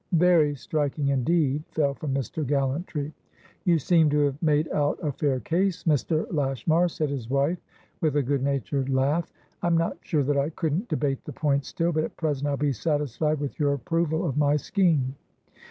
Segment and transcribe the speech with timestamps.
[0.17, 2.43] "Very striking indeed!" fell from Mr.
[2.43, 3.13] Gallantry.
[3.65, 6.25] "You seem to have made out a fair case, Mr.
[6.33, 7.59] Lashmar," said his wife,
[8.01, 9.31] with a good natured laugh.
[9.61, 12.73] "I'm not sure that I couldn't debate the point still, but at present I'll be
[12.73, 15.13] satisfied with your approval of my scheme."